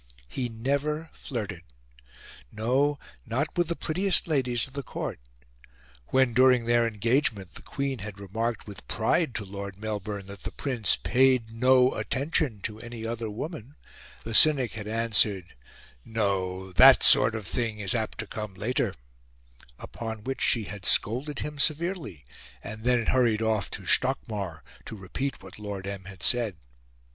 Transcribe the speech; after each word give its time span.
He 0.29 0.49
never 0.49 1.11
flirted 1.13 1.61
no, 2.51 2.97
not 3.23 3.55
with 3.55 3.67
the 3.67 3.75
prettiest 3.75 4.27
ladies 4.27 4.65
of 4.65 4.73
the 4.73 4.81
Court. 4.81 5.19
When, 6.07 6.33
during 6.33 6.65
their 6.65 6.87
engagement, 6.87 7.53
the 7.53 7.61
Queen 7.61 7.99
had 7.99 8.19
remarked 8.19 8.65
with 8.65 8.87
pride 8.87 9.35
to 9.35 9.45
Lord 9.45 9.77
Melbourne 9.77 10.25
that 10.25 10.41
the 10.41 10.49
Prince 10.49 10.95
paid 10.95 11.51
no 11.51 11.93
attention 11.93 12.61
to 12.61 12.79
any 12.79 13.05
other 13.05 13.29
woman, 13.29 13.75
the 14.23 14.33
cynic 14.33 14.71
had 14.71 14.87
answered, 14.87 15.53
"No, 16.03 16.71
that 16.73 17.03
sort 17.03 17.35
of 17.35 17.45
thing 17.45 17.77
is 17.79 17.93
apt 17.93 18.17
to 18.21 18.25
come 18.25 18.55
later;" 18.55 18.95
upon 19.77 20.23
which 20.23 20.41
she 20.41 20.63
had 20.63 20.83
scolded 20.83 21.41
him 21.41 21.59
severely, 21.59 22.25
and 22.63 22.85
then 22.85 23.05
hurried 23.05 23.43
off 23.43 23.69
to 23.69 23.85
Stockmar 23.85 24.63
to 24.85 24.95
repeat 24.95 25.43
what 25.43 25.59
Lord 25.59 25.85
M. 25.85 26.05
had 26.05 26.23
said. 26.23 26.57